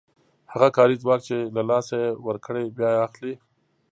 هغه 0.53 0.67
کاري 0.77 0.95
ځواک 1.01 1.21
چې 1.27 1.37
له 1.55 1.61
لاسه 1.69 1.95
یې 2.03 2.09
ورکړی 2.27 2.65
بیا 2.77 2.91
اخلي 3.07 3.33